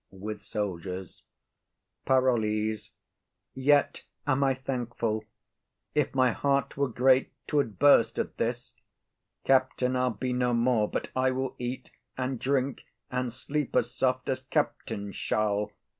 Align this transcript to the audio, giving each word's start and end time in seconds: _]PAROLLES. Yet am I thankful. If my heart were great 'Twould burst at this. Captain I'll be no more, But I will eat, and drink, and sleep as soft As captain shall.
_]PAROLLES. 2.07 2.89
Yet 3.53 4.03
am 4.25 4.43
I 4.43 4.55
thankful. 4.55 5.25
If 5.93 6.15
my 6.15 6.31
heart 6.31 6.75
were 6.75 6.87
great 6.87 7.31
'Twould 7.45 7.77
burst 7.77 8.17
at 8.17 8.37
this. 8.37 8.73
Captain 9.43 9.95
I'll 9.95 10.09
be 10.09 10.33
no 10.33 10.55
more, 10.55 10.87
But 10.89 11.11
I 11.15 11.29
will 11.29 11.55
eat, 11.59 11.91
and 12.17 12.39
drink, 12.39 12.85
and 13.11 13.31
sleep 13.31 13.75
as 13.75 13.93
soft 13.93 14.27
As 14.27 14.41
captain 14.41 15.11
shall. 15.11 15.71